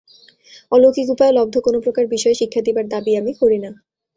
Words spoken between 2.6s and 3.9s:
দিবার দাবী আমি করি না।